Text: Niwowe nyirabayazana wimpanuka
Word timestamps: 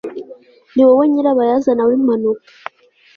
Niwowe 0.73 1.03
nyirabayazana 1.11 1.83
wimpanuka 1.89 2.47